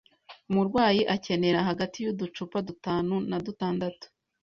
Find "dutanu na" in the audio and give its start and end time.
2.67-3.37